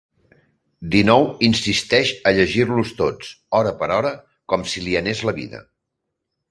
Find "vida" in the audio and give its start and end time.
5.43-5.67